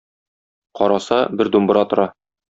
Караса, 0.79 1.19
бер 1.41 1.51
думбра 1.57 1.85
тора. 1.93 2.07